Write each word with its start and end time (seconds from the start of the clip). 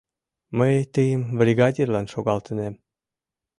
Мый 0.57 0.75
тыйым 0.93 1.21
бригадирлан 1.39 2.05
шогалтынем. 2.13 2.73